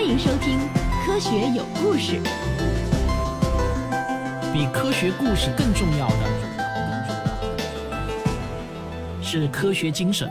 [0.00, 0.58] 欢迎收听
[1.04, 2.18] 《科学有故事》。
[4.50, 6.16] 比科学故事更重要的
[9.22, 10.26] 是科学精神。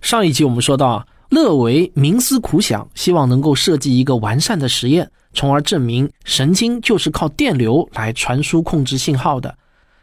[0.00, 9.56] 上一集我们说到啊，勒维冥思苦想，希望能够设计一个完善的实验，从而证明神经就是靠电流来传输控制信号的。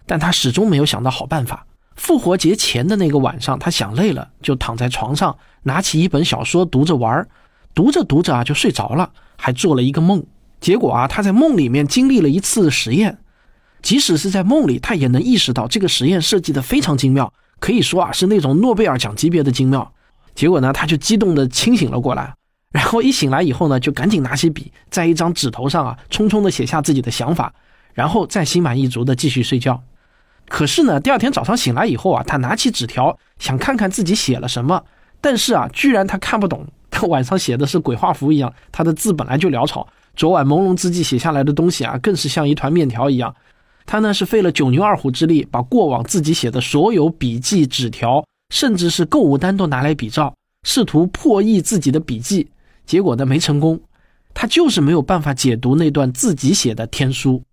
[0.05, 1.67] 但他始终没有想到好办法。
[1.95, 7.27] 复活节前的那个晚上，他想累了，就躺在床上，拿起一本小说读着玩儿，
[7.73, 10.23] 读着读着啊就睡着了，还做了一个梦。
[10.59, 13.17] 结果啊，他在梦里面经历了一次实验，
[13.81, 19.93] 即使是在梦里，他也能意识到这个实验设计的非常精妙，可以说啊是那种诺贝尔奖级别的精妙。
[20.33, 22.33] 结果呢，他就激动的清醒了过来，
[22.71, 27.53] 然后一醒来以后呢，就赶紧拿起笔，在一张纸头上啊匆匆的写下自己的想法，
[27.93, 29.81] 然后再心满意足的继续睡觉。
[30.47, 34.83] 可是呢，第二天早上醒来以后啊，他拿起纸条想看看自己写了什么，
[35.19, 36.65] 但是啊，居然他看不懂。
[36.91, 39.85] 他晚上写的是鬼画符一样，他的字本来就潦草，
[40.15, 43.35] 昨晚朦胧之际写下来的东西啊，更是像一团面条一样。
[43.85, 52.49] 他呢是费了九牛二虎之力，把过往自己写的所有笔记、纸条，甚至是购物单都拿来比照，试图破译自己的笔记，
[52.85, 53.79] 结果呢没成功。
[54.33, 57.43] 他就是没有办法解读那段自己写的天书。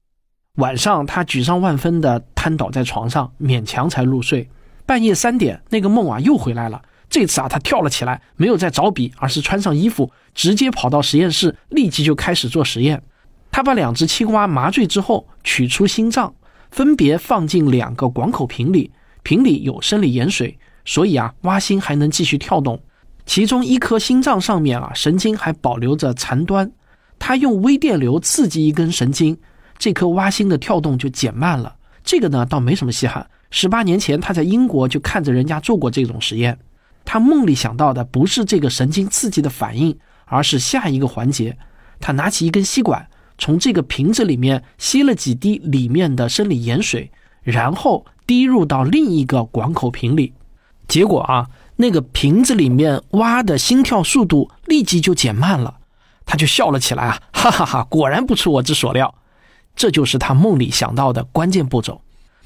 [0.56, 4.46] 晚上，他沮丧万分地瘫倒在床上，勉强才入睡。
[4.84, 6.82] 半夜三点，那个梦啊又回来了。
[7.08, 13.02] 这次啊，他跳了起来，没有再找笔，而是穿上衣服，直接跑到实验室，立即就开始做实验。
[13.50, 16.34] 他把两只青蛙麻醉之后，取出心脏，
[16.70, 18.90] 分别放进两个广口瓶里，
[19.22, 22.78] 瓶里有生理盐水，所以啊，蛙心还能继续跳动。
[23.24, 26.70] 其中一颗心脏上面啊，神经还保留着残端。
[27.18, 29.38] 他用微电流刺激一根神经。
[29.82, 33.28] 这颗蛙心的跳动就减慢了，这个呢倒没什么稀罕。
[33.50, 36.56] 十八年前他在英国就看着人家做过这种实验，
[37.04, 41.58] 他梦里想到的不是这个神经刺激的反应，而是下一个环节。
[41.98, 47.10] 他拿起一根吸管，从这个瓶子里面吸了几滴里面的生理盐水，
[47.42, 50.32] 然后滴入到另一个广口瓶里。
[50.86, 55.78] 结果啊，那个瓶子里面蛙的心跳速度立即就减慢了，
[56.24, 59.12] 他就笑了起来啊，哈哈哈，果然不出我之所料。
[59.74, 62.00] 这就是他梦里想到的关键步骤。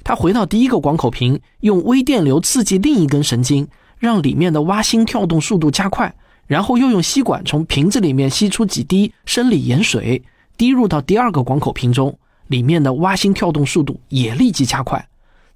[0.05, 3.67] 他回到第一个广口瓶，用微电流刺激另一根神经，
[3.99, 6.15] 让里面的蛙心跳动速度加快，
[6.47, 10.23] 然后又用吸管从瓶子里面吸出几滴生理盐水，
[10.57, 12.17] 滴入到第二个广口瓶中，
[12.47, 15.05] 里面的蛙心跳动速度也立即加快。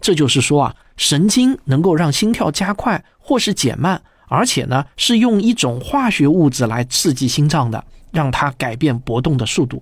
[0.00, 9.80] 这就是说啊，神经能够让心跳加快或是减慢，而且呢是用一种化学物质来刺激心脏的，让它改变搏动的速度。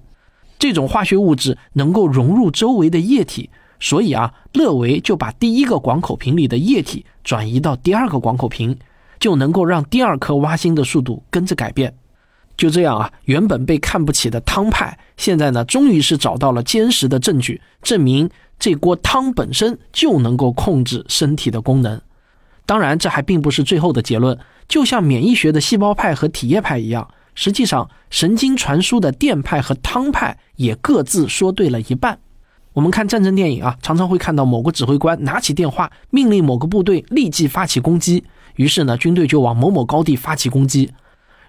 [0.58, 3.48] 这种化学物质能够融入周围的液体，
[3.78, 8.76] 所以啊，勒维就把第一个广口瓶里的液体转移到第二个广口瓶，
[9.20, 11.94] 就能够让第二颗挖心的速度跟着改变。
[12.56, 22.00] 就这样啊，原本被看不起的汤派，现在呢，终于是找到了坚实的证据，证明这锅汤本身就能够控制身体的功能。
[22.66, 24.36] 当然，这还并不是最后的结论，
[24.66, 27.08] 就像免疫学的细胞派和体液派一样。
[27.40, 32.18] 实际上，神经传输的电派和汤派也各自说对了一半。
[32.72, 38.24] 我们看战争电影啊，常常会看到某个指挥官拿起电话，命令某个部队立即发起攻击，
[38.56, 40.90] 于是呢，军队就往某某高地发起攻击。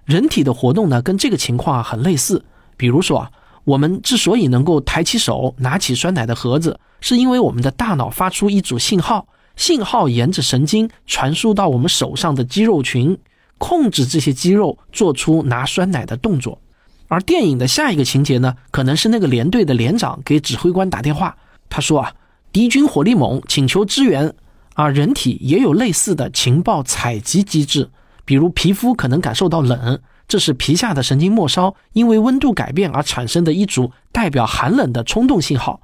[0.06, 2.46] 人体的活动呢，跟这个情况啊很类似。
[2.78, 3.32] 比如说啊，
[3.64, 13.18] 我们之所以能够抬起手拿起酸奶的盒子，是因为我们的大脑发出一组信号，信号沿着神经传输到我们手上的肌肉群。
[13.60, 16.60] 控制这些肌肉做出拿酸奶的动作，
[17.08, 21.38] 而电影的下一个情节呢，可能是那个连队的连长给指挥官打电话，
[21.70, 22.12] 他说啊，
[22.52, 24.34] 敌军火力猛，请求支援。
[24.76, 27.90] 啊，人体也有类似的情报采集机制，
[28.24, 35.82] 比如皮肤可能感受到冷，这是皮下的神经末梢因为温度改变而产生的一组代表寒冷的冲动信号，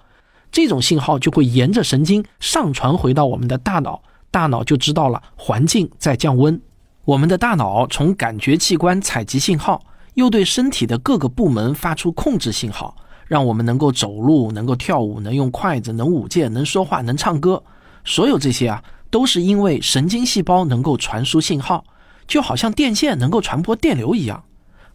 [0.49, 6.61] 这种信号就会沿着神经上传回到我们的大脑，大脑就知道了环境在降温。
[7.05, 9.79] 我们的大脑从感觉器官采集信号，
[10.15, 12.97] 又对身体的各个部门发出控制信号，
[13.27, 17.61] 让我们能够走路、能够跳舞、能用筷子、能舞剑、能说话、能唱歌。
[18.03, 21.85] 所有这些啊，都是因为神经细胞能够传输信号，
[22.27, 24.43] 就好像电线能够传播电流一样。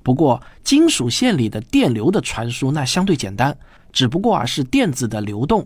[0.03, 3.57] 不过，金属线里的电流的传输那相对简单，
[3.93, 5.65] 只不过啊是电子的流动。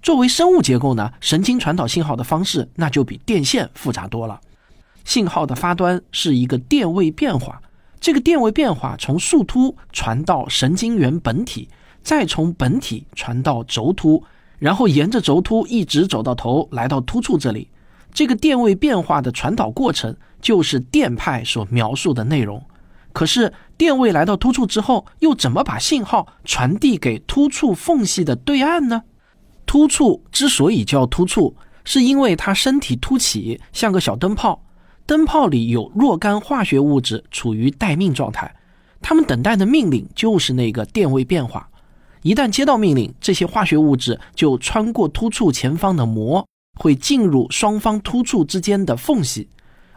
[0.00, 4.40] 作为生物结构呢，神经传导信号的方式那就比电线复杂多了。
[5.04, 7.60] 信号的发端是一个电位变化，
[8.00, 11.68] 这个电位变化从树突传到神经元本体，
[12.02, 14.22] 再从本体传到轴突，
[14.58, 17.68] 然后沿着轴突一直走到头，来到突触这里。
[18.12, 22.62] 这个电位变化的传导过程就是电派所描述的内容。
[23.12, 29.02] 可是电位来到突触之后，又怎么把信号传递给突触缝隙的对岸呢？
[29.66, 34.61] 突触之所以叫突触，是因为它身体凸起，像个小灯泡，
[35.06, 38.54] 灯泡里有若干化学物质处于待命状态，
[39.00, 41.68] 它们等待的命令就是那个电位变化。
[42.22, 46.46] 一旦接到命令，这些化学物质就穿过突触前方的膜，
[46.78, 49.48] 会进入双方突触之间的缝隙。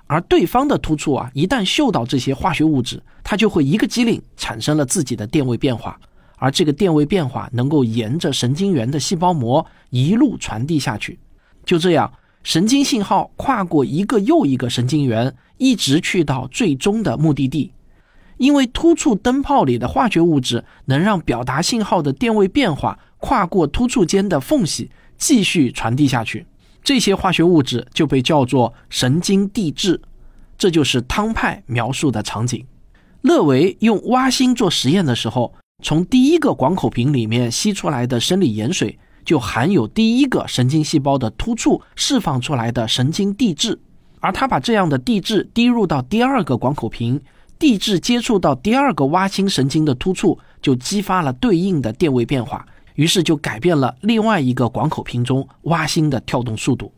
[0.07, 5.99] 而对方的突触啊，一旦嗅到这些化学物质，它就会一个机灵产生了自己的电位变化，
[6.37, 11.17] 而这个电位变化能够沿着神经元的细胞膜一路传递下去。
[11.63, 12.11] 就这样，
[12.45, 17.71] 神经信号跨过一个又一个神经元，一直去到最终的目的地。
[18.37, 26.45] 因为突触灯泡里的化学物质能让表达信号的电位变化跨过突触间的缝隙，继续传递下去。
[26.83, 29.99] 这些化学物质就被叫做神经递质，
[30.55, 32.63] 这就是汤派描述的场景。
[33.21, 43.77] 勒维用蛙心做实验的时候，从第一个广口瓶里面吸出来的生理盐水就含有第一个神经细胞的突触释放出来的神经递质，
[44.19, 47.19] 而他把这样的递质滴入到第二个广口瓶，
[47.59, 52.65] 递质接触到第二个蛙心神经的突触，就激发了对应的电位变化。
[52.93, 56.93] 于是就改变了另外一个广口瓶中蛙心的跳动速度。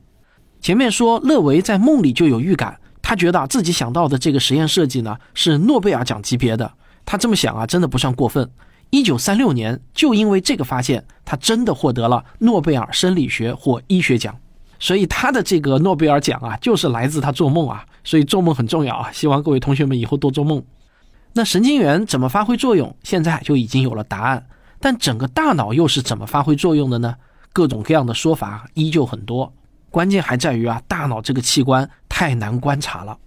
[0.61, 6.71] 前面说勒维在梦里就有预感，他觉得自己想到的这个实验设计呢是诺贝尔奖级别的。
[7.03, 8.47] 他这么想啊，真的不算过分。
[8.89, 14.35] 一九三六年，就因为这个发现，他真的获得了诺贝尔生理学或医学奖。
[14.79, 17.85] 所以他的这个诺贝尔奖啊，就是来自他做梦啊。
[18.03, 20.63] 所以做梦很重要啊，希望各位同学们以后多做梦。
[21.33, 24.47] 那神经元怎么发挥作用，现在就已经有了答案。
[24.79, 27.15] 但整个大脑又是怎么发挥作用的呢？
[27.51, 29.51] 各种各样的说法依旧很多，
[29.89, 33.17] 关键还在于啊，大脑这个器官太难观察了。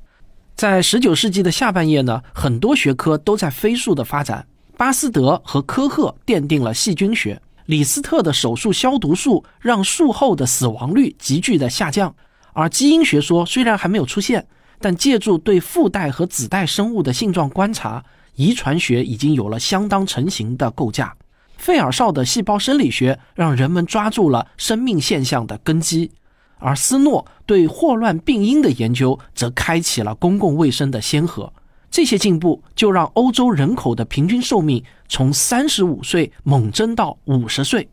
[0.54, 4.46] 在十九世纪的下半叶呢，很多学科都在飞速的发展。
[4.80, 12.14] 巴斯德和科赫奠定了细菌学，李斯特的手术消毒术让术后的死亡率急剧的下降，
[12.54, 14.46] 而基因学说虽然还没有出现，
[14.78, 18.02] 但借助对父代和子代生物的性状观察，
[18.36, 21.14] 遗传学已经有了相当成型的构架。
[21.58, 26.10] 费尔绍的细胞生理学让人们抓住了生命现象的根基，
[26.56, 31.52] 而斯诺对霍乱病因的研究则开启了公共卫生的先河。
[32.00, 37.87] 这些进步就让欧洲人口的平均寿命从三十五岁猛增到五十岁。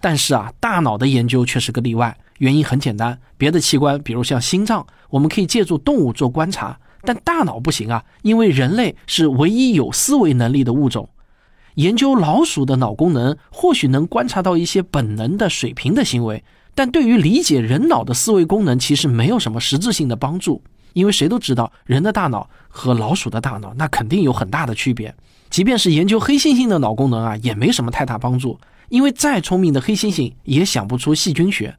[0.00, 2.16] 但是啊，大脑的研究却是个例外。
[2.38, 11.08] 原因很简单，别的器官，比如像心脏，我们可以借助动物做观察，但大脑不行啊，因为人类是唯一有思维能力的物种。
[11.74, 16.44] 研究老鼠的脑功能，或许能观察到一些本能的水平的行为，
[16.76, 20.62] 但对于理解人脑的思维功能，其实没有什么实质性的帮助。
[20.92, 25.14] 因为谁都知道，人的大脑和老鼠的大脑那肯定有很大的区别。
[25.50, 28.58] 即便是研究黑猩猩的脑功能啊，也没什么太大帮助。
[28.88, 31.76] 因为再聪明的黑猩猩也想不出细菌学，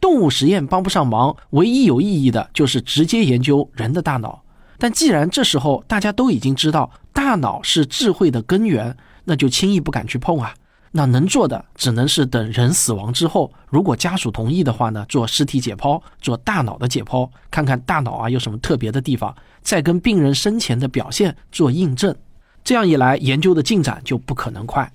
[0.00, 1.36] 动物实验帮不上忙。
[1.50, 4.42] 唯一有意义的就是直接研究人的大脑。
[4.78, 8.96] 但既然这时候大家都已经知道大脑是智慧的根源。
[9.30, 10.54] 那就轻易不敢去碰啊！
[10.90, 22.14] 那能做的只能是等人死亡之后，如果家属同意的话呢，做尸体解剖，做大脑的解剖，看看大脑啊有什么特别的地方，再跟病人生前的表现做印证。
[22.64, 24.90] 这样一来，研究的进展就不可能快。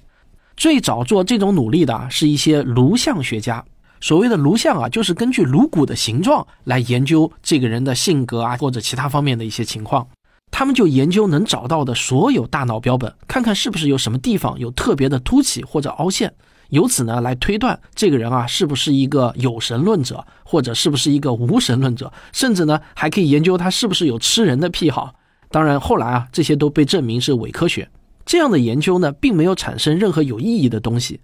[0.55, 3.63] 最早做这种努力的是一些颅相学家。
[4.01, 10.05] 所谓的颅相啊，就是根据颅骨的形状来研究这个人的性格啊，或者其他方面的一些情况。
[10.55, 16.31] 他们就研究能找到的所有大脑标本，看看是不是有什么地方有特别的凸起或者凹陷，
[16.69, 25.15] 由此呢来推断这个人啊是不是一个有神论者，或者是不是一个无神论者，甚至呢还可以研究他是不是有吃人的癖好。
[25.49, 27.89] 当然后来啊这些都被证明是伪科学。
[28.23, 31.19] 这样的研究呢并没有产生任何有意义的东西。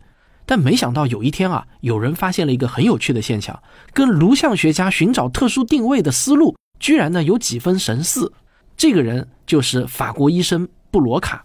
[0.48, 3.62] 但没想到有一天啊有人发现了一个很有趣的现象，
[3.94, 8.34] 跟颅相学家寻找特殊定位的思路居然呢有几分神似。
[8.80, 11.44] 这个人就是法国医生布罗卡，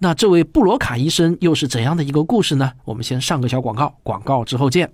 [0.00, 2.72] 那这位布罗卡医生又是怎样的一个故事呢？
[2.84, 4.92] 我们先上个小广告，广告之后见。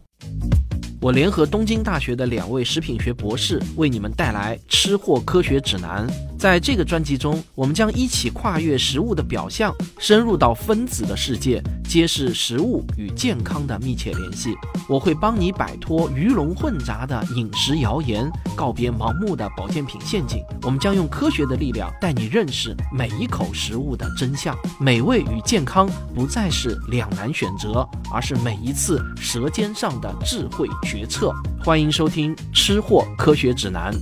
[1.02, 6.06] 我联合东京大学的两位食品学博士，为你们带来《吃货科学指南》。
[6.38, 14.54] 在这个专辑中，我们将一起跨越食物的表象，深入到分子的世界，揭示食物与健康的密切联系。
[14.88, 20.42] 我会帮你摆脱鱼龙混杂的饮食谣言，告别盲目的保健品陷阱。
[20.62, 24.54] 我们将用科学的力量带你认识每一口食物的真相。
[24.78, 31.32] 美味与健康不再是两难选择，而是每一次舌尖上的智慧决策。
[31.62, 33.94] 欢迎收听《吃货科学指南》。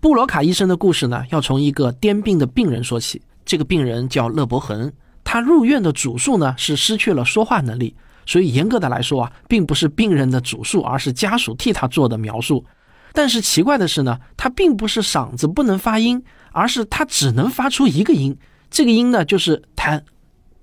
[0.00, 3.22] 布罗卡医生的故事呢，要从一个癫病的病人说起。
[3.44, 7.94] 这个病人叫勒伯恒，他入院的主诉呢是失去了说话能力，
[8.26, 12.64] 所以严格的来说啊，并不是病人的主诉，而是家属替他做的描述。
[13.12, 16.20] 但是奇怪的是呢，他并不是嗓子不能发音，
[16.50, 18.36] 而是他只能发出一个音，
[18.68, 20.04] 这个音呢就是弹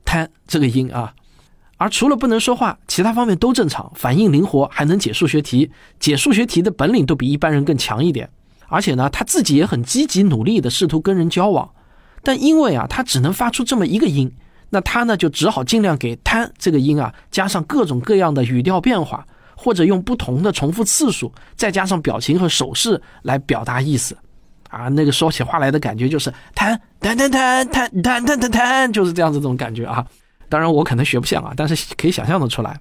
[0.04, 1.14] 弹这个音啊。
[1.78, 8.30] 而除了不能说话，其他方面都正常，反应灵活，还能解数学题，解数学题的本领都比一般人更强一点。
[8.68, 11.70] 而且呢，他自己也很积极努力的试图跟人交往，
[12.24, 14.30] 但因为啊，他只能发出这么一个音，
[14.72, 24.18] 那他呢就只好尽量给“贪”这个音啊加上各种各样的语调变化，或者用不同的重复次数，再加上表情和手势来表达意思。
[24.70, 30.06] 啊，那个说起话来的感觉就是“贪贪贪贪贪贪贪贪贪”，就是这样子这种感觉啊。
[30.50, 32.80] 当然我可能学不像啊，但是可以想象的出来。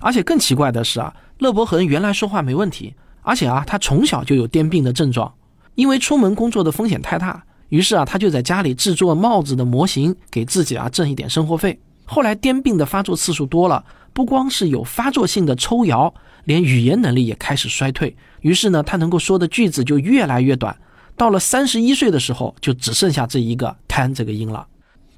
[0.00, 2.94] 而且更奇怪的是啊，勒伯恒原来说话没问题。
[3.22, 5.34] 而且啊，他从小就有癫病的症状，
[5.74, 11.78] 因为出门工作的风险太大，于是啊，他就在家里制作帽子的模型，给自己啊挣一点生活费。
[12.06, 13.84] 后来癫病的发作次数多了，
[14.14, 18.16] 不光是有发作性的抽摇，连语言能力也开始衰退。
[18.40, 20.74] 于是呢，他能够说的句子就越来越短。
[21.16, 24.66] 到了三十一岁的时候，就只剩下这一个“贪”这个音了。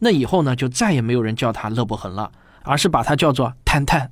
[0.01, 4.11] 那以后呢，就再也没有人叫他勒伯恒了，而是把他叫做“贪贪”。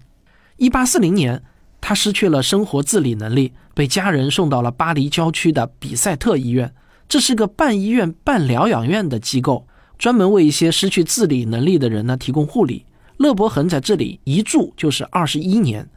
[0.57, 1.42] 一八四零年。
[1.80, 6.75] 他失去了生活自理能力，被家人送到了巴黎郊区的比塞特医院。
[7.09, 9.64] 这是个半医院半疗养院的机构，
[9.97, 12.85] 专门为一些失去自理能力的人呢提供护理。
[13.18, 15.88] 勒伯恒在这里一住就是二十一年。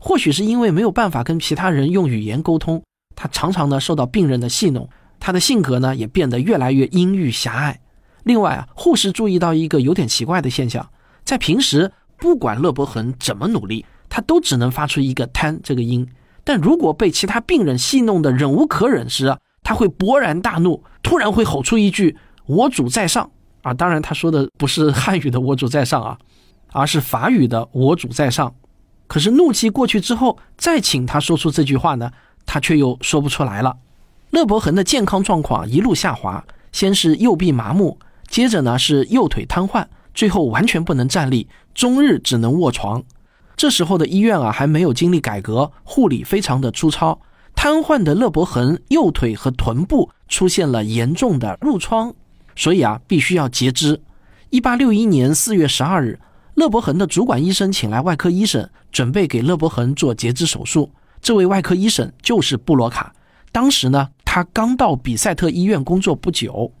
[0.00, 2.82] 或许是因为没有办法跟其他人用语言沟通，
[3.14, 4.90] 他常常呢受到病人的戏弄，
[5.20, 7.78] 他的性格呢也变得越来越阴郁狭隘。
[8.28, 10.86] 另外啊，护士注意到一个有点奇怪的现象，
[11.24, 13.86] 在平时不管勒伯恒怎么努力。
[14.10, 16.08] 他都只能发出一个“贪”这个音，
[16.42, 22.16] 但如果被其他病人戏弄的忍无可忍时，他会勃然大怒，突然会吼出一句
[22.46, 23.30] “我主在上”
[23.62, 23.74] 啊！
[23.74, 26.18] 当然，他说的不是汉语的“我主在上”啊，
[26.72, 28.54] 而是法语的“我主在上”。
[29.06, 32.10] 可是怒气过去之后，再请他说出这句话呢，
[32.46, 33.76] 他却又说不出来了。
[34.30, 36.42] 勒伯恒的健康状况一路下滑，
[36.72, 43.02] 先是右臂麻木，接着呢是右腿瘫痪，最后完全不能站立，终日只能卧床。
[43.56, 47.20] 这时候的医院啊，还没有经历改革，护理非常的粗糙。
[47.56, 52.14] 瘫痪的勒伯恒右腿和臀部出现了严重的褥疮，
[52.54, 54.00] 所以啊，必须要截肢。
[54.50, 56.20] 一八六一年四月十二日，
[56.54, 60.92] 勒伯恒的主管医生请来外科医生，准备给勒伯恒做截肢手术。
[61.20, 63.12] 这位外科医生就是布罗卡。
[63.50, 66.72] 当时呢，他刚到比塞特医院工作不久。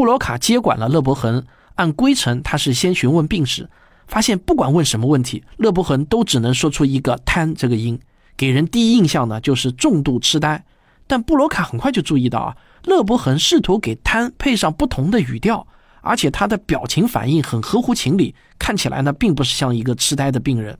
[0.00, 3.68] 布罗卡接管了勒伯恒，按规程，他是先询问病史。
[4.06, 8.00] 发现不管问什么问题，勒伯恒都只能说出一个“贪”这个音，
[8.34, 10.64] 给人第一印象呢就是重度痴呆。
[11.06, 15.66] 但布罗卡很快就注意到啊，勒伯恒试图给“瘫”配上不同的语调，
[16.00, 20.78] 而且他的表情反应很合乎情理，看起来呢并不是像一个痴呆的病人。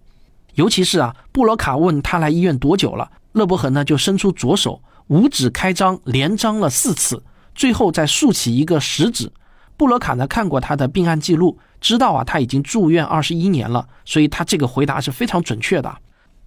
[0.54, 7.22] 尤其是啊，布罗卡问他来医院多久了，勒伯恒呢就伸出左手，五指开张，连张了四次，
[7.60, 9.30] 最后再竖起一个食指。
[9.76, 11.58] 布罗卡呢看过他的病案记录。
[11.78, 15.94] 知道啊，他已经住院二十一年了，所以他这个回答是非常准确的。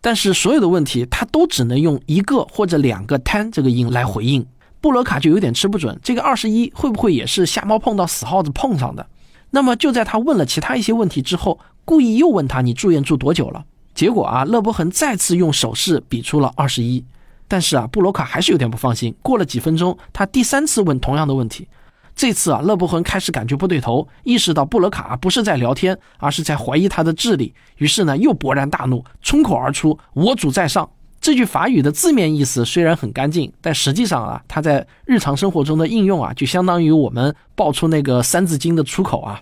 [0.01, 4.43] 但是所有的问题他都只能用一个或者两个 “ten” 这个音来回应。
[4.82, 9.05] 布罗卡就有点吃不准，这个二十一会不会也是瞎猫碰到死耗子碰上的？
[9.51, 13.63] 那么就在他问了其他一些问题之后，故意又问他你住院住多久了？
[13.93, 17.05] 结果啊，勒伯恒再次用手势比出了二十一。
[17.53, 19.13] 但是啊，布罗卡还是有点不放心。
[19.22, 21.67] 过了几分钟，他第三次问同样的问题。
[22.15, 27.53] 这次啊，勒布恒开始感觉不对头，意识到布罗卡不是在聊天，而是在怀疑他的智力。
[27.77, 30.89] 于是呢，又勃然大怒，冲口而出：“我主在上。”
[31.22, 39.39] 这句法语的字面意思虽然很干净，但实际上啊，它在日常生活中的应用啊，就相当于我们爆出那个《三字经》的出口啊。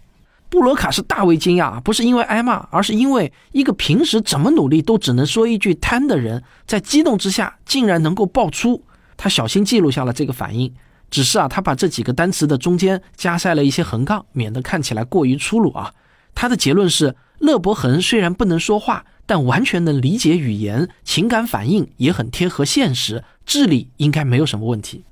[0.52, 8.84] 布罗卡是大为惊讶，不是因为挨骂，而是因为一个平时怎么努力都只能说一句“贪”的人，在激动之下竟然能够爆出。
[9.16, 10.74] 他小心记录下了这个反应。
[11.10, 15.94] 只是啊，他把这几个单词的中间加塞了一些横杠，免得看起来过于粗鲁啊。
[16.36, 25.06] 他的结论是：勒伯恒虽然不能说话，但完全能理解语言，情感反应也很贴合现实，智力应该没有什么问题。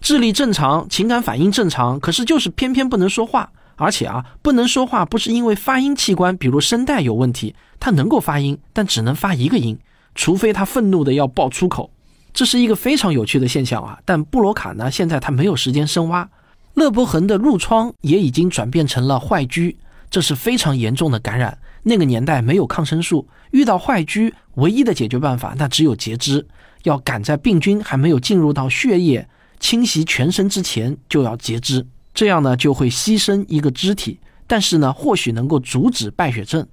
[0.00, 3.52] 智力正常，情感反应正常，可是就是偏偏不能说话。
[3.76, 9.78] 而且啊，不能说话不是因为发音器官，比如声带有问题，他能够发音，但只能发一个音，
[10.14, 11.90] 除非他愤怒的要爆粗口。
[12.32, 13.98] 这是一个非常有趣的现象啊！
[14.04, 16.28] 但布罗卡呢，现在他没有时间深挖。
[16.74, 19.74] 勒伯恒的褥疮也已经转变成了坏疽，
[20.10, 21.56] 这是非常严重的感染。
[21.82, 26.46] 那个年代没有抗生素，遇到坏疽，唯一的解决办法那只有截肢，
[26.82, 29.26] 要赶在病菌还没有进入到血液、
[29.58, 31.86] 侵袭全身之前就要截肢。
[32.16, 36.66] 这样呢，就会牺牲一个肢体，但是呢，或许能够阻止败血症。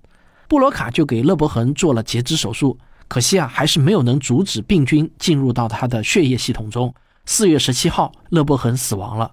[0.48, 2.78] 布罗卡就给勒伯恒做了截肢手术，
[3.10, 6.96] 可惜啊，还是没有能阻止病菌进入到他的血液系统中。
[7.26, 9.30] 四月十七号，勒伯恒死亡了。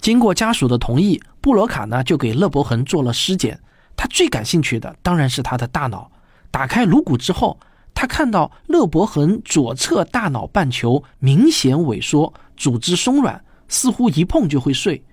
[0.00, 3.60] 经过家属的同意，布罗卡呢就给勒伯恒做了尸检。
[3.94, 6.10] 他最感兴趣的当然是他的大脑。
[6.50, 7.60] 打开颅骨之后，
[7.92, 15.04] 他看到勒伯恒左侧大脑半球明显萎缩，组织松软，似乎一碰就会碎。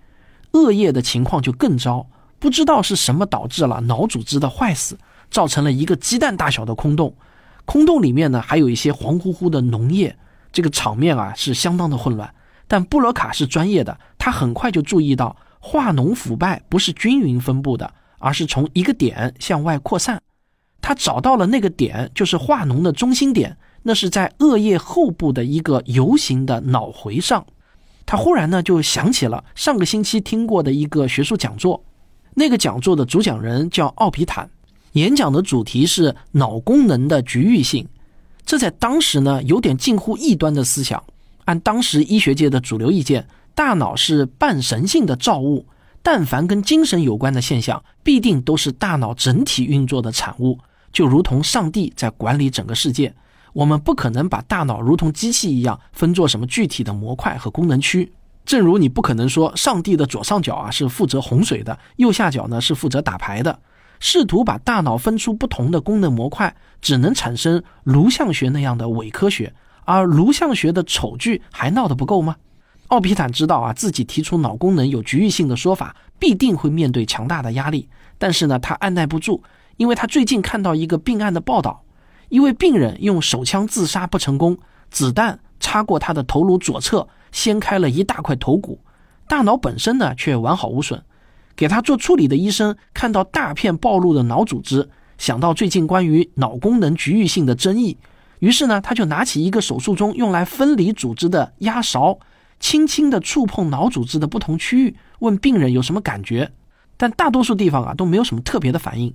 [0.57, 2.07] 恶液的情况就更糟，
[2.39, 4.97] 不知道是什么导致了脑组织的坏死，
[5.29, 7.15] 造成了一个鸡蛋大小的空洞。
[7.65, 10.17] 空洞里面呢还有一些黄乎乎的脓液，
[10.51, 12.33] 这个场面啊是相当的混乱。
[12.67, 20.21] 但布罗卡是专业的，他很快就注意到化脓腐败不是均匀分布的，而是从一个点向外扩散。
[20.81, 27.45] 他找到了那个点，就是化脓的中心点，那是在恶液后部的一个 U 型的脑回上。
[28.07, 31.83] 他忽然呢就想起了上个星期听过的一个学术讲座，
[32.33, 34.49] 那个讲座的主讲人叫奥皮坦，
[34.93, 37.85] 演讲的主题是脑功能的局域性，
[38.45, 41.03] 这在当时呢有点近乎异端的思想。
[41.43, 45.65] 按当时医学界的主流意见，大脑是半神性的造物，
[46.01, 50.57] 但凡跟精神有关的现象，必定都是大脑整体运作的产物，
[50.93, 53.13] 就如同上帝在管理整个世界。
[53.57, 58.13] 我们不可能把大脑如同机器一样分作什么具体的模块和功能区，
[58.45, 63.59] 正如你不可能说上帝的左上角啊是负责洪水的，右下角呢是负责打牌的。
[63.99, 69.51] 试图把大脑分出不同的功能模块，只能产生颅相学那样的伪科学，
[69.85, 72.35] 而颅相学的丑剧还闹得不够吗？
[72.89, 79.41] 奥皮坦知道啊，自己提出脑功能有局域性的说法，必定会面对强大的压力，但是呢，他按耐不住，
[79.77, 81.81] 因为他最近看到一个病案的报道。
[82.29, 84.57] 一位病人用手枪自杀不成功，
[84.89, 88.79] 子弹插过他的头颅左侧，掀开了一大块头骨，
[89.27, 91.01] 大脑本身呢却完好无损。
[91.55, 97.97] 给他做处理的医生看到大片暴露的脑组织，想到最近关于脑功能局域性的争议，
[98.39, 102.19] 于是呢他就拿起一个手术中用来分离组织的压勺，
[102.59, 106.51] 轻轻地触碰脑组织的不同区域，问病人有什么感觉。
[106.97, 109.13] 但大多数地方啊都没有什么特别的反应。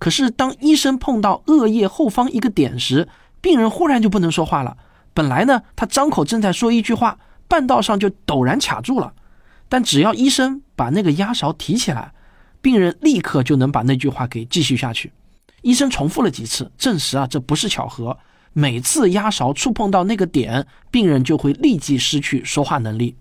[0.00, 3.06] 可是，当医生碰到恶液后方一个点时，
[3.42, 4.76] 病人忽然就不能说话了。
[5.12, 9.12] 本来呢，他张口正在说一句话，半道上就陡然卡住了。
[9.68, 12.12] 但只要医生把那个压勺提起来，
[12.62, 15.12] 病人立刻就能把那句话给继续下去。
[15.60, 18.16] 医生重复了几次，证实啊，这不是巧合。
[18.54, 23.14] 每次压勺触碰到那个点，病人就会立即失去说话能力。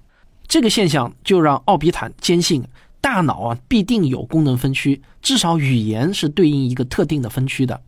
[0.48, 2.64] 这个现象就让奥比坦坚信。
[3.02, 7.82] 大脑啊，必定有功能分区，至少语言是对应一个特定的分区的。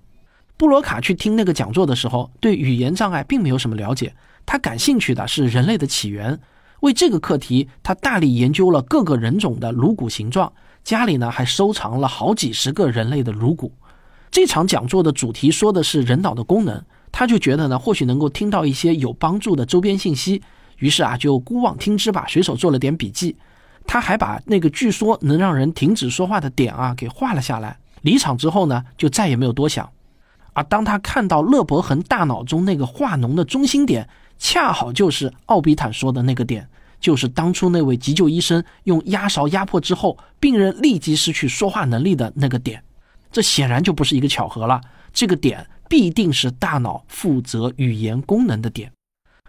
[0.58, 4.13] 布罗卡去听那个讲座的时候，对语言障碍并没有什么了解，
[4.45, 6.39] 他感兴趣的是人类的起源。
[6.82, 10.52] 为这个课题，他大力研究了各个人种的颅骨形状，
[10.84, 13.71] 家里呢还收藏了好几十个人类的颅骨。
[14.32, 20.41] 这场讲座的主题说的是人脑的功能，他就觉得呢，或许能够听到一些有帮助的周边信息，
[20.78, 23.36] 于是啊，就姑妄听之吧，随手做了点笔记。
[23.91, 27.77] 他还把那个据说能让人停止说话的点啊给画了下来。
[28.04, 29.91] 离场之后呢，就再也没有多想。
[30.54, 34.08] 而当他看到勒伯恒大脑中那个化脓的中心点，
[34.39, 36.65] 恰好就是奥比坦说的那个点，
[37.01, 42.82] 就是当初那位急救医生用压勺压迫之后，病人立即失去说话能力的那个点。
[43.30, 44.80] 这显然就不是一个巧合了，
[45.12, 48.89] 这个点必定是大脑负责语言功能的点。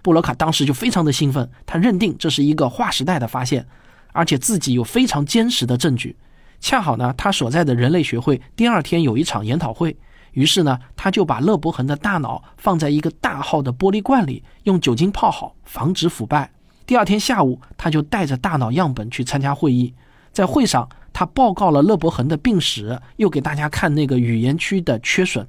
[0.02, 3.64] 布罗卡当时就非常的兴奋，他认定这是一个划时代的发现。
[4.12, 6.16] 而且自己有非常坚实的证据，
[6.60, 9.96] 恰好呢，他所在的人类学会第二天有一场研讨会，
[10.32, 16.50] 于是呢，他就把勒伯恒的大脑放在一个大号的玻璃罐里，用酒精泡好，防止腐败。
[16.86, 19.94] 第二天下午，他就带着大脑样本去参加会议，
[20.32, 25.46] 在会上，他报告了勒伯恒的病史，又给大家看那个语言区的缺损。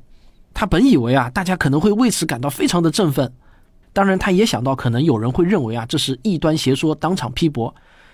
[0.53, 3.33] 他本以为啊，大家可能会为此感到非常的振奋，
[3.91, 7.73] 当然，他也想到可能有人会认为啊，这是异端邪说，当场批驳。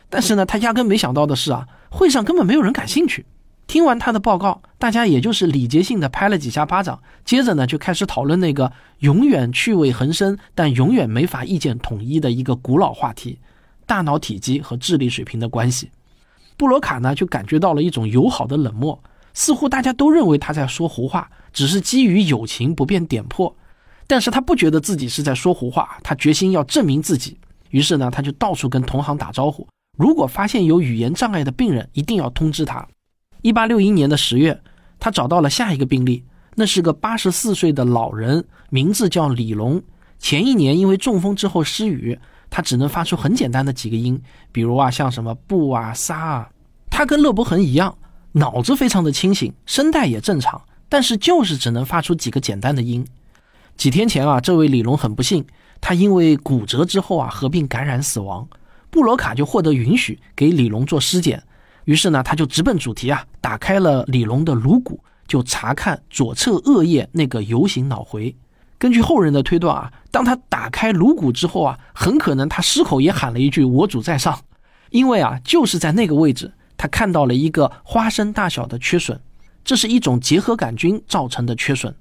[0.10, 3.26] 但是呢，他压根没想到的是啊，会上根本没有人感兴趣。
[3.68, 13.38] 听完他的报告，大家也就是礼节性的拍了几下巴掌，接着呢就开始讨论那个永远趣味横生但永远没法意见统一的一个古老话题：
[13.86, 15.92] 大脑体积和智力水平的关系。
[16.58, 19.00] 布罗卡呢就感觉到了一种友好的冷漠，
[19.36, 23.56] 似乎大家都认为他在说胡话，只是基于友情不便点破。
[24.08, 27.38] 但是他不觉得自己是在说胡话，他决心要证明自己。
[27.70, 29.68] 于是呢，他就到处跟同行打招呼，
[30.00, 32.88] 如果发现有语言障碍的病人，一定要通知他。
[33.42, 34.58] 一八六一年的十月，
[34.98, 36.24] 他找到了下一个病例，
[36.56, 39.84] 那是个八十四岁的老人，名字叫李龙。
[40.18, 42.18] 前一年因为中风之后失语。
[42.52, 44.20] 他只能发出很简单的几个音，
[44.52, 46.50] 比如啊，像什么不啊、撒啊。
[46.90, 47.96] 他跟勒伯恒一样，
[48.32, 50.60] 脑子非常的清醒，声带也正常，
[50.90, 53.06] 但是就是只能发出几个简单的音。
[53.78, 55.46] 几天前啊，这位李龙很不幸，
[55.80, 58.48] 他因为骨折之后啊，合并感染死亡。
[58.90, 61.44] 布罗卡就获得允许给李龙做尸检，
[61.86, 68.36] 于是呢，他就直奔主题啊，打开了李龙的颅骨，就查看左侧额叶那个游行脑回。
[68.78, 74.40] 根据后人的推断啊，当他打开颅骨之后啊，很可能他失口也喊了一句“我主在上”，
[74.90, 79.20] 因为啊，就是在那个位置，他看到了一个花生大小的缺损，
[79.66, 81.94] 这是一种结核杆菌造成的缺损。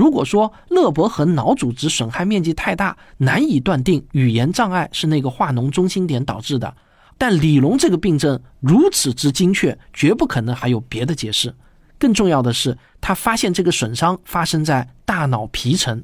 [0.00, 6.74] 如果说勒伯恒脑组织损害面积太大，难以断定语言障碍是那个化脓中心点导致的，
[7.18, 11.54] 但李龙这个病症如此之精确，绝不可能还有别的解释。
[11.98, 16.02] 更重要的是，他发现这个损伤发生在大脑皮层。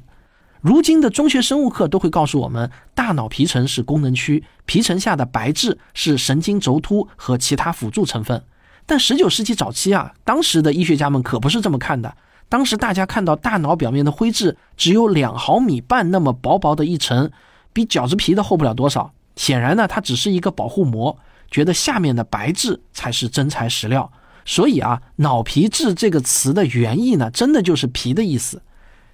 [0.61, 8.43] 如今的中学生物课都会告诉我们，大脑皮层是功能区，皮层下的白质是神经轴突和其他辅助成分。
[8.85, 12.15] 但十九世纪早期啊，当时的医学家们可不是这么看的。
[12.49, 17.29] 当时大家看到大脑表面的灰质只有两毫米半那么薄薄的一层，
[17.73, 19.13] 比饺子皮都厚不了多少。
[19.35, 21.17] 显然呢，它只是一个保护膜，
[21.51, 24.11] 觉得下面的白质才是真材实料。
[24.45, 28.61] 所以啊，脑皮质这个词的原意呢，真的就是皮的意思。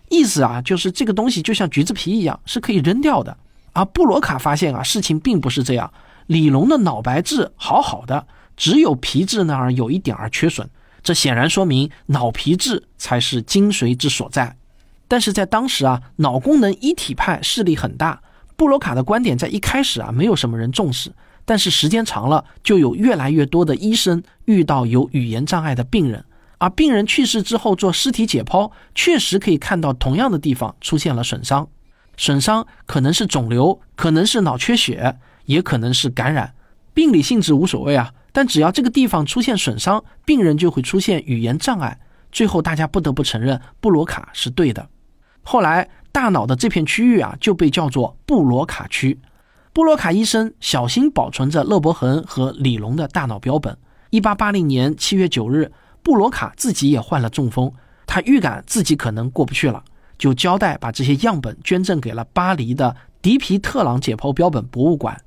[0.09, 3.35] 意思啊，就是这个东西就像橘子皮一样，是可以扔掉的。
[3.73, 5.91] 而布罗卡发现啊，事情并不是这样。
[6.27, 10.69] 李龙的脑白质好好的，只有皮质那儿有一点儿缺损。
[11.03, 14.55] 这显然说明脑皮质才是精髓之所在。
[15.07, 18.21] 但是在当时啊，脑功能一体派势力很大。
[18.55, 21.11] 布罗卡的观点在一开始啊，没有什么人重视。
[21.45, 26.23] 但是时间长了，就有越来越多的医生遇到有语言障碍的病人。
[26.57, 31.67] 而病人去世之后做尸体解剖，确实可以看到同样的地方出现了损伤。
[32.15, 36.53] 损伤可能是肿瘤，可能是脑缺血，也可能是感染。
[36.93, 41.97] 病理性质无所谓啊，但只要这个地方出现损伤，病人就会出现语言障碍。
[42.33, 44.89] 最后大家不得不承认，布罗卡是对的。
[45.41, 49.17] 后来大脑的这片区域啊，就被叫做布罗卡区。
[49.71, 53.77] 布罗卡医生小心保存着勒伯恒和李龙的大脑标本。
[54.09, 55.71] 一八八零年七月九日。
[56.05, 57.71] 布罗卡自己也患了中风，
[58.05, 59.81] 他预感自己可能过不去了，
[60.17, 65.22] 就交代把这些样本捐赠给了巴黎的迪皮特朗解剖标本博物馆。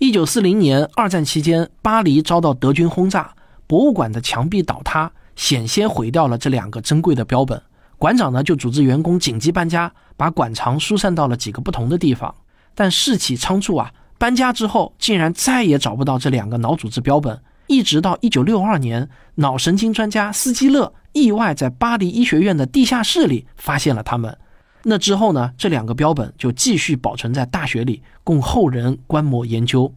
[0.00, 3.34] 一九四零年，二战期间，巴黎遭到德军轰炸，
[3.66, 7.60] 博物馆的墙壁倒塌，险些毁掉了这两个珍贵的标本。
[7.98, 12.34] 馆长呢，就组织员工紧急搬家，把馆藏疏散到了几个不同的地方。
[12.74, 17.38] 但事起仓促啊，搬家之后竟然再也找不到这两个脑组织标本。
[17.66, 24.38] 一直到一九六二年，脑神经专家斯基勒意外在巴黎医学院的地下室里发现了它们。
[24.82, 25.52] 那之后呢？
[25.58, 29.92] 这两个标本就继续保存在大学里，供后人观摩研究。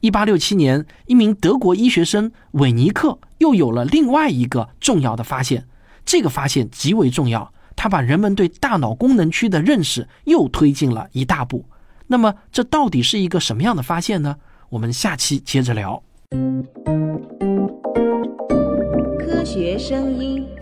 [0.00, 5.66] 一八六七年，一名德国医学生韦尼克又有了另外一个重要的发现。
[6.04, 11.64] 这个发现极为重要，他把人们对大脑功能区的认识又推进了一大步。
[12.06, 14.36] 那么，这到底是一个什么样的发现呢？
[14.68, 16.02] 我们下期接着聊。
[19.18, 20.57] 科学声音。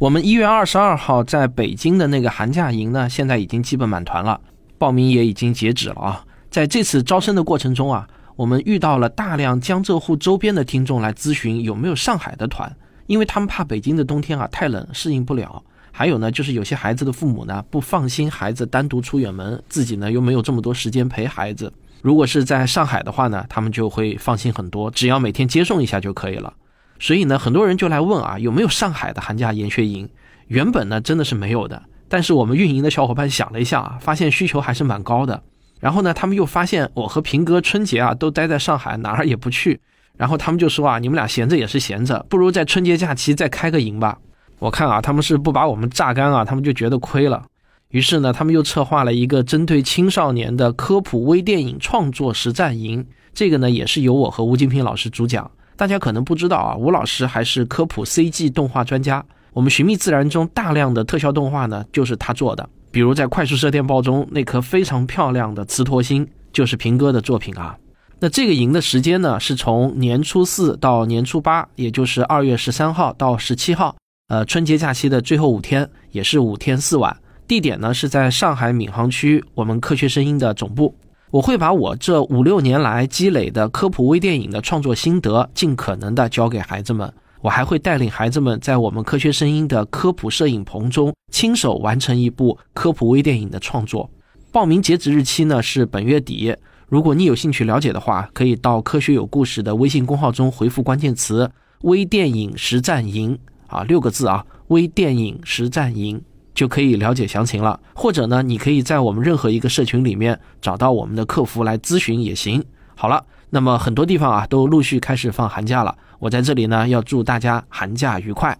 [0.00, 4.40] 我们一月二十二号在北京的那个寒假营呢，现在已经基本满团了，
[4.78, 6.24] 报名也已经截止了啊。
[6.50, 12.74] 在这次招生的过程中啊，我们遇到了大量江浙沪周边的听众来咨询有没有上海的团，
[13.08, 15.62] 因为他们怕北京的冬天啊太冷适应不了。
[15.92, 21.70] 还有呢，就是有些孩子的父母呢不放心孩子单独出远门，自己呢又没有这么多时间陪孩子。
[22.00, 26.54] 如果是在上海的话呢，他们就会放心很多，只要每天接送一下就可以了。
[27.00, 30.08] 所以呢，很多人就来问啊，有没有上海的寒假研学营？
[30.46, 35.42] 原本呢真的是没有的，但是我们运营的小伙伴想了一下啊，发现需求还是蛮高的。
[35.80, 39.80] 然后呢，他们又发现我和平哥春节啊都待在上海，哪儿也不去。
[40.18, 44.18] 然后他们就说啊，你们俩闲着也是闲着，不如在春节假期再开个营吧。
[44.58, 47.46] 我看啊，他们是不把我们榨干啊，他们就觉得亏了。
[47.88, 53.06] 于是呢，他们又策划了一个针对青少年的科普微电影创作实战营。
[53.32, 55.50] 这个呢，也是由我和吴金平老师主讲。
[55.80, 59.24] 大家可能不知道啊，吴老师还是科普 CG 动画专家。
[59.54, 62.68] 我们《寻觅自然》中大量的特效动画呢，就是他做的。
[62.90, 67.78] 比如在《快速射电报》中那颗非常漂亮的磁陀星，就是平哥的作品啊。
[68.18, 73.96] 那这个营的时间呢，是从年初四到年初八，也就是二月十三号到十七号，
[74.28, 77.16] 呃，春节假期的最后五天，也是五天四晚。
[77.48, 80.94] 地点呢是在上海闵行区我们科学声音的总部。
[81.32, 87.12] 我会把我这五六年来积累的科普微电影的创作心得，尽可能的教给孩子们。
[87.40, 94.10] 我还会带领孩子们在我们科学声音的科普摄影棚中，亲手完成一部科普微电影的创作。
[94.50, 96.52] 报名截止日期呢是本月底。
[96.88, 101.48] 如果你有兴趣了解的话，可以到科学有故事的微信公号中回复关键词
[101.82, 103.38] “微电影实战营”
[103.68, 106.20] 啊，六个字啊，“微电影实战营”
[106.60, 107.80] 就可以了解详情了。
[107.94, 112.62] 或者呢，你可以在我们任何一个社群里面找到我们的客服来咨询也行。
[112.94, 118.58] 好了，那么很多地方啊都陆续开始放寒假了，我在这里呢要祝大家寒假愉快。